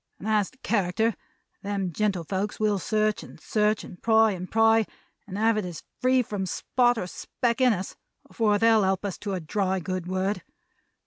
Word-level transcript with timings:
As 0.25 0.49
to 0.49 0.57
character, 0.63 1.13
them 1.61 1.91
gentlefolks 1.91 2.59
will 2.59 2.79
search 2.79 3.21
and 3.21 3.39
search, 3.39 3.83
and 3.83 4.01
pry 4.01 4.31
and 4.31 4.49
pry, 4.49 4.87
and 5.27 5.37
have 5.37 5.57
it 5.57 5.65
as 5.65 5.83
free 6.01 6.23
from 6.23 6.47
spot 6.47 6.97
or 6.97 7.05
speck 7.05 7.61
in 7.61 7.71
us, 7.71 7.95
afore 8.27 8.57
they'll 8.57 8.81
help 8.81 9.05
us 9.05 9.19
to 9.19 9.33
a 9.35 9.39
dry 9.39 9.79
good 9.79 10.07
word! 10.07 10.41